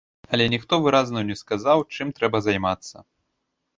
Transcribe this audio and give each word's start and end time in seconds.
Але 0.35 0.45
ніхто 0.53 0.79
выразна 0.85 1.23
не 1.29 1.35
сказаў, 1.41 1.85
чым 1.99 2.07
трэба 2.21 2.37
займацца. 2.47 2.95